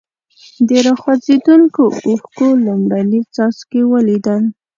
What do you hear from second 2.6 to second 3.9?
لومړني څاڅکي